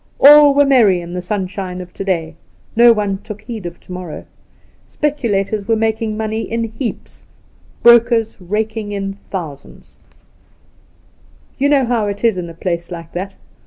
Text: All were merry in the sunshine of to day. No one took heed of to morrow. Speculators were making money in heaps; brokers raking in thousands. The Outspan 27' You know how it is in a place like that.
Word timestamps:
All 0.19 0.55
were 0.55 0.65
merry 0.65 0.99
in 0.99 1.13
the 1.13 1.21
sunshine 1.21 1.79
of 1.79 1.93
to 1.93 2.03
day. 2.03 2.33
No 2.75 2.91
one 2.91 3.19
took 3.19 3.41
heed 3.41 3.67
of 3.67 3.79
to 3.81 3.91
morrow. 3.91 4.25
Speculators 4.87 5.67
were 5.67 5.75
making 5.75 6.17
money 6.17 6.41
in 6.51 6.63
heaps; 6.63 7.23
brokers 7.83 8.35
raking 8.41 8.93
in 8.93 9.19
thousands. 9.29 9.99
The 10.09 10.15
Outspan 10.15 11.57
27' 11.57 11.57
You 11.65 11.69
know 11.69 11.85
how 11.85 12.07
it 12.07 12.23
is 12.23 12.39
in 12.39 12.49
a 12.49 12.55
place 12.55 12.89
like 12.89 13.11
that. 13.11 13.35